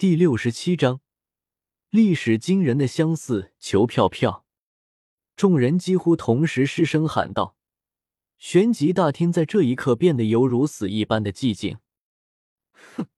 [0.00, 1.02] 第六十七章，
[1.90, 4.46] 历史惊人的相似，求票票！
[5.36, 7.54] 众人几乎同时失声喊道。
[8.38, 11.76] 旋即，大厅在这一刻变得犹如死一般的寂静。
[12.72, 13.08] 哼，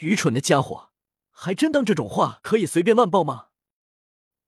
[0.00, 0.90] 愚蠢的家伙，
[1.30, 3.50] 还真当这种话可以随便乱报吗？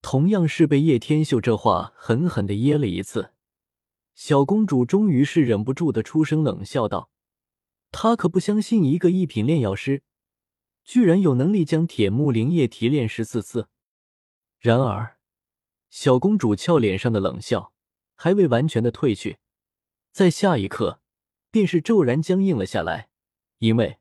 [0.02, 3.32] 同样是被叶天秀这话狠狠的噎了一次，
[4.16, 7.10] 小公主终于是忍不住的出声冷笑道
[7.92, 10.02] ：“她可不相信一个一品炼药师。”
[10.84, 13.68] 居然有能力将铁木灵液提炼十四次。
[14.58, 15.18] 然而，
[15.88, 17.72] 小公主俏脸上的冷笑
[18.14, 19.38] 还未完全的褪去，
[20.12, 21.00] 在下一刻
[21.50, 23.08] 便是骤然僵硬了下来，
[23.58, 23.98] 因为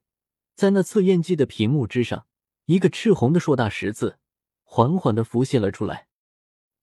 [0.55, 2.27] 在那测验机的屏幕之上，
[2.65, 4.19] 一个赤红的硕大十字
[4.63, 6.07] 缓缓的浮现了出来。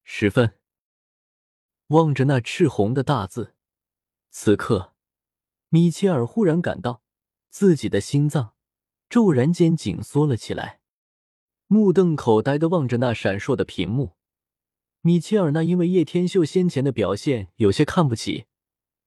[0.02, 0.58] 十分。
[1.88, 3.54] 望着那赤红的大字，
[4.30, 4.92] 此刻，
[5.68, 7.00] 米切尔忽然感到
[7.48, 8.55] 自己的心脏。
[9.08, 10.80] 骤然间紧缩了起来，
[11.66, 14.16] 目瞪口呆的望着那闪烁的屏幕。
[15.00, 18.46] 米切尔那因为叶天秀先前的表现有些看不起，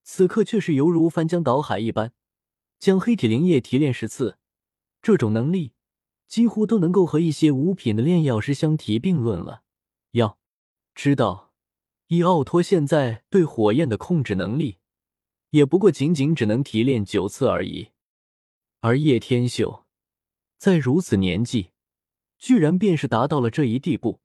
[0.03, 2.13] 此刻却是犹如翻江倒海一般，
[2.79, 4.37] 将黑体灵液提炼十次，
[5.01, 5.73] 这种能力
[6.27, 9.63] 几乎都能够和一些五品的炼药师相提并论了。
[10.11, 10.39] 要
[10.95, 11.53] 知道，
[12.07, 14.77] 以奥托现在对火焰的控制能力，
[15.49, 17.89] 也不过仅仅只能提炼九次而已，
[18.79, 19.85] 而叶天秀。
[20.59, 21.71] 在如此年纪，
[22.37, 24.19] 居然便是达到了这一地步，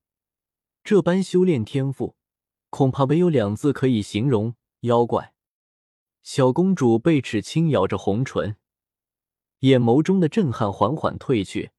[0.82, 2.16] 这般修炼天赋，
[2.70, 5.32] 恐怕唯有两字可以形容：妖怪。
[6.24, 8.56] 小公主贝齿轻咬着红唇，
[9.60, 11.70] 眼眸中的震撼缓缓褪去，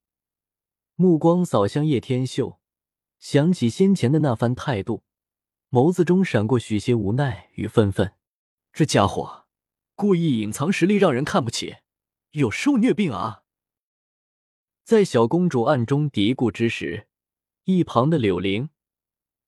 [0.96, 2.62] 目光扫向叶天秀，
[3.20, 5.04] 想起先前的那番态度，
[5.70, 8.14] 眸子中闪过许些无奈与愤愤。
[8.72, 9.48] 这家伙
[9.96, 11.76] 故意隐藏实力，让人看不起，
[12.32, 13.42] 有受虐病啊！
[14.86, 17.08] 在小公主暗中嘀咕之时，
[17.64, 18.70] 一旁的柳玲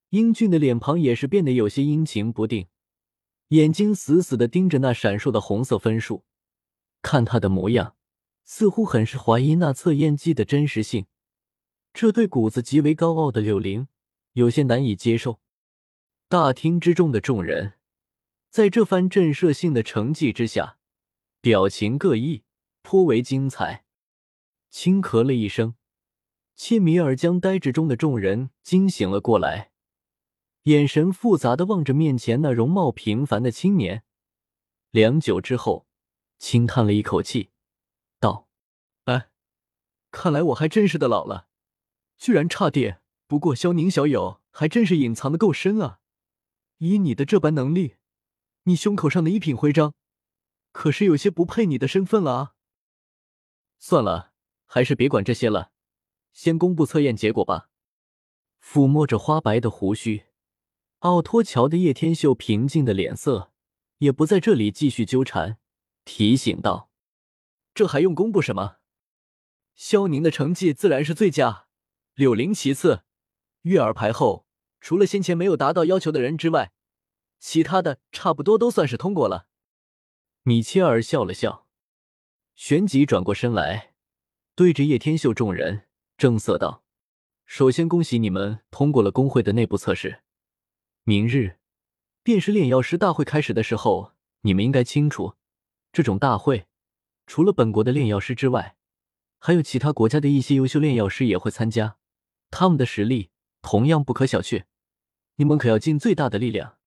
[0.09, 2.69] 英俊的脸庞也是变得有些阴晴不定，
[3.49, 6.25] 眼睛死死的盯着那闪烁的红色分数，
[7.03, 7.95] 看他的模样，
[8.45, 11.05] 似乎很是怀疑那测验机的真实性。
[11.93, 13.87] 这对骨子极为高傲的柳玲
[14.33, 15.39] 有些难以接受。
[16.27, 17.73] 大厅之中的众人，
[18.49, 20.79] 在这番震慑性的成绩之下，
[21.41, 22.43] 表情各异，
[22.81, 23.83] 颇为精彩。
[24.69, 25.75] 轻咳了一声，
[26.55, 29.71] 切米尔将呆滞中的众人惊醒了过来，
[30.63, 34.03] 眼神复杂的望着面前那容貌平凡的青年。
[34.91, 35.87] 良久之后，
[36.37, 37.51] 轻叹了一口气，
[38.19, 38.47] 道
[39.05, 39.29] ：“哎，
[40.11, 41.47] 看来我还真是的老了，
[42.17, 43.01] 居然差点。
[43.27, 45.99] 不过萧宁小友还真是隐藏的够深啊！
[46.77, 47.95] 以你的这般能力，
[48.63, 49.93] 你胸口上的一品徽章，
[50.71, 52.55] 可是有些不配你的身份了啊。
[53.77, 54.33] 算了。”
[54.67, 55.71] 还是别管这些了，
[56.31, 57.69] 先公布测验结果吧。
[58.61, 60.25] 抚摸着花白的胡须，
[60.99, 63.51] 奥托乔的叶天秀平静的脸色
[63.97, 65.57] 也不在这里继续纠缠，
[66.05, 66.91] 提醒道
[67.73, 68.77] ：“这还用公布什么？
[69.73, 71.67] 萧宁的成绩自然是最佳，
[72.13, 73.03] 柳玲其次，
[73.61, 74.45] 月儿排后。
[74.79, 76.71] 除了先前没有达到要求的人之外，
[77.39, 79.47] 其他的差不多都算是通过了。”
[80.43, 81.67] 米切尔笑了笑，
[82.55, 83.95] 旋即转过身来。
[84.57, 85.83] 对着叶天秀众人
[86.17, 86.83] 正色道
[87.45, 90.23] ：“首先恭喜你们通过了工会的内部测试。
[91.03, 91.59] 明日
[92.23, 95.35] 便是炼药师大会开始的时候，你们应该清楚，
[95.93, 96.65] 这种大会
[97.27, 98.77] 除了本国的炼药师之外，
[99.37, 101.97] 还有其他国家的一些优秀炼药师也会参加，
[102.49, 103.29] 他们的实力
[103.61, 104.63] 同样不可小觑。
[105.35, 106.77] 你们可要尽最大的力量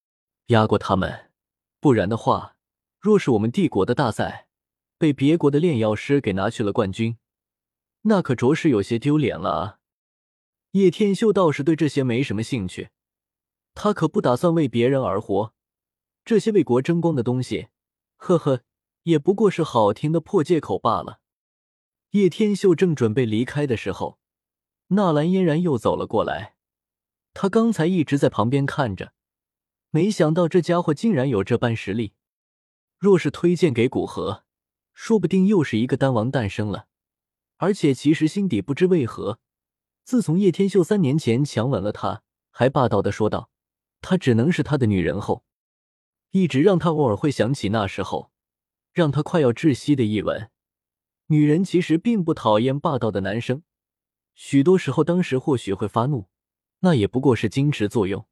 [0.47, 1.31] 压过他们，
[1.79, 2.57] 不然的话，
[2.99, 4.49] 若是我们帝国的大赛
[4.99, 7.17] 被别国的炼药师给拿去了冠军。”
[8.03, 9.79] 那可着实有些丢脸了啊！
[10.73, 12.91] 叶天秀倒是对这些没什么兴趣，
[13.75, 15.53] 他可不打算为别人而活。
[16.25, 17.69] 这些为国争光的东西，
[18.17, 18.63] 呵呵，
[19.03, 21.21] 也不过是好听的破借口罢了。
[22.11, 24.19] 叶天秀正准备离开的时候，
[24.89, 26.57] 纳兰嫣然又走了过来。
[27.33, 29.13] 他刚才一直在旁边看着，
[29.91, 32.15] 没想到这家伙竟然有这般实力。
[32.99, 34.45] 若是推荐给古河，
[34.93, 36.89] 说不定又是一个丹王诞生了。
[37.63, 39.39] 而且，其实心底不知为何，
[40.03, 43.51] 自从叶天秀三年前强吻了他，还霸道的说道
[44.01, 45.45] ：“她只能是他的女人后，
[46.31, 48.33] 一直让他偶尔会想起那时候，
[48.95, 50.51] 让他快要窒息的一吻。
[51.27, 53.63] 女人其实并不讨厌霸道的男生，
[54.35, 56.31] 许多时候，当时或许会发怒，
[56.79, 58.27] 那也不过是矜持作用。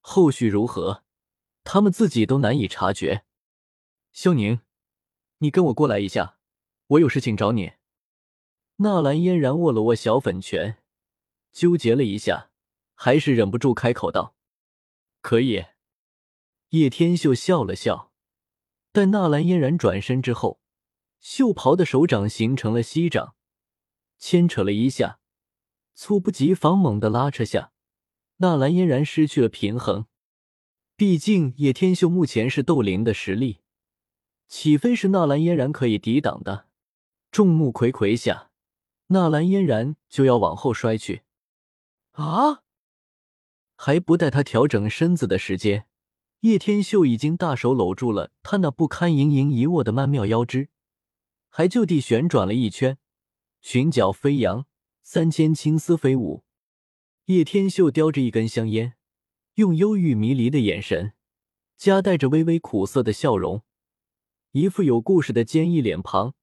[0.00, 1.04] 后续如何，
[1.62, 3.24] 他们自己都难以察觉。
[4.10, 4.58] 萧宁，
[5.38, 6.36] 你跟我过来一下，
[6.88, 7.74] 我有事情找你。”
[8.82, 10.78] 纳兰嫣然握了握小粉拳，
[11.52, 12.48] 纠结了一下，
[12.94, 14.34] 还是忍不住开口道
[15.20, 15.66] ：“可以。”
[16.70, 18.10] 叶天秀笑了笑，
[18.90, 20.60] 待纳兰嫣然转身之后，
[21.20, 23.34] 袖袍的手掌形成了膝掌，
[24.16, 25.20] 牵扯了一下，
[25.94, 27.72] 猝不及防猛地拉扯下，
[28.38, 30.06] 纳兰嫣然失去了平衡。
[30.96, 33.60] 毕竟叶天秀目前是斗灵的实力，
[34.48, 36.68] 岂非是纳兰嫣然可以抵挡的？
[37.30, 38.49] 众目睽睽下，
[39.12, 41.22] 纳兰嫣然就要往后摔去。
[42.12, 42.62] 啊！
[43.76, 45.86] 还不待他调整身子的时间。
[46.40, 50.68] 叶天秀已经大手搂住了他那不堪盈盈一握的曼妙腰肢，
[51.48, 52.96] 还就地旋转了一圈，
[53.60, 54.66] 裙角飞扬，
[55.02, 56.44] 三千青丝飞舞。
[57.26, 58.94] 叶天秀叼着一根香烟，
[59.54, 61.12] 用忧郁迷离的眼神，
[61.76, 63.62] 夹带着微微苦涩的笑容，
[64.52, 66.34] 一副有故事的坚毅脸庞。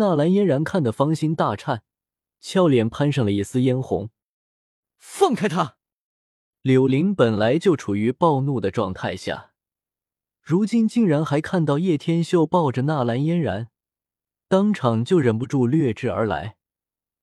[0.00, 1.82] 纳兰嫣然看得芳心大颤，
[2.40, 4.08] 俏脸攀上了一丝嫣红。
[4.96, 5.76] 放开他！
[6.62, 9.52] 柳林本来就处于暴怒的状态下，
[10.40, 13.68] 如今竟然还看到叶天秀抱着纳兰嫣然，
[14.48, 16.56] 当场就忍不住掠至而来，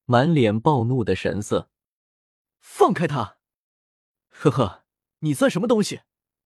[0.05, 1.71] 满脸暴怒的神色。
[2.59, 3.37] 放开他！
[4.29, 4.85] 呵呵，
[5.19, 6.01] 你算什么东西？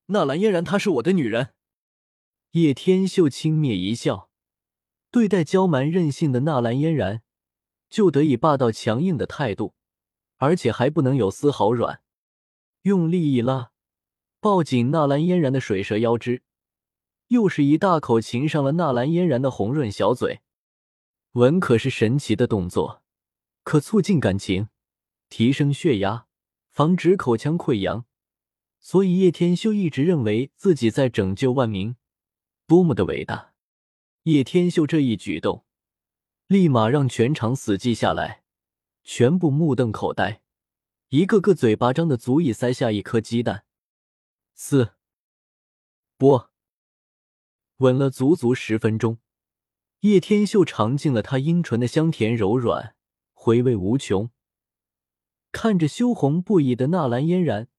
[0.08, 1.54] 纳兰嫣然她是我的女人。
[2.52, 4.31] 叶天秀轻蔑一笑，
[5.12, 7.22] 对待娇蛮任性的纳兰嫣然，
[7.90, 9.76] 就得以霸道强硬的态度，
[10.38, 12.02] 而且还不能有丝毫软。
[12.84, 13.72] 用力一拉，
[14.40, 16.44] 抱紧纳兰嫣然的水蛇腰肢，
[17.28, 20.40] 又是一大口亲上了纳兰嫣然的红润小嘴。
[21.34, 23.04] 吻可是神奇的动作，
[23.64, 24.70] 可促进感情，
[25.30, 26.26] 提升血压，
[26.70, 28.06] 防止口腔溃疡。
[28.80, 31.96] 所以叶天秀一直认为自己在拯救万民，
[32.66, 33.51] 多么的伟大！
[34.26, 35.66] 叶天秀这一举动，
[36.46, 38.44] 立马让全场死寂下来，
[39.04, 40.44] 全部目瞪口呆。
[41.10, 43.66] 一个个嘴巴张的足以塞下一颗鸡蛋。
[44.54, 44.92] 四，
[46.18, 46.44] 不，
[47.78, 49.18] 吻了足足十分钟，
[50.02, 52.96] 叶天秀尝尽了他阴唇的香甜柔软，
[53.34, 54.30] 回味无穷。
[55.52, 57.70] 看着羞红不已的纳兰嫣然，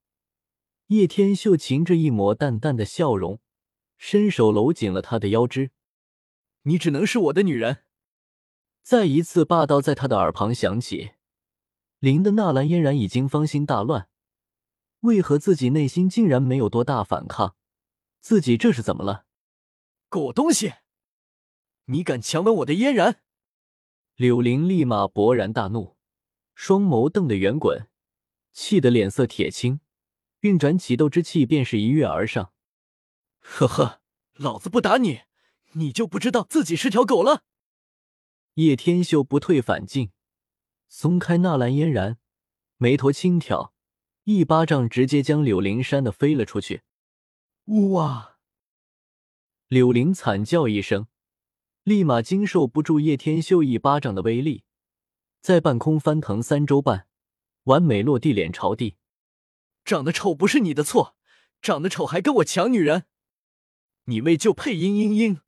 [0.88, 3.38] 叶天秀噙着一抹淡淡的笑容，
[3.96, 5.70] 伸手搂紧了她的腰肢。
[6.62, 7.85] 你只能是我的女人。
[8.82, 11.12] 再一次霸道在他的耳旁响起。
[11.99, 14.09] 林的纳兰嫣然已经芳心大乱，
[15.00, 17.55] 为何自己内心竟然没有多大反抗？
[18.20, 19.26] 自己这是怎么了？
[20.09, 20.75] 狗东西！
[21.85, 23.23] 你敢强吻我的嫣然？
[24.17, 25.97] 柳林立马勃然大怒，
[26.55, 27.88] 双眸瞪得圆滚，
[28.53, 29.81] 气得脸色铁青，
[30.41, 32.53] 运转起斗之气，便是一跃而上。
[33.38, 34.03] 呵呵，
[34.35, 35.23] 老子不打你，
[35.74, 37.44] 你就不知道自己是条狗了。
[38.54, 40.10] 叶天秀不退反进。
[40.88, 42.19] 松开纳兰嫣然，
[42.76, 43.72] 眉头轻挑，
[44.24, 46.82] 一巴掌直接将柳灵扇的飞了出去。
[47.64, 48.38] 呜哇！
[49.69, 51.06] 柳灵惨叫一声，
[51.82, 54.64] 立马经受不住叶天秀一巴掌的威力，
[55.40, 57.06] 在半空翻腾三周半，
[57.64, 58.96] 完美落地，脸朝地。
[59.84, 61.16] 长得丑不是你的错，
[61.62, 63.06] 长得丑还跟我抢女人，
[64.04, 65.40] 你为救配音嘤嘤。